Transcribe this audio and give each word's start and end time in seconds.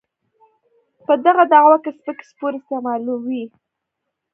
په 1.05 1.13
دغه 1.25 1.43
دعوه 1.53 1.77
کې 1.83 1.91
سپکې 1.97 2.25
سپورې 2.31 2.57
استعمالوي. 2.59 3.45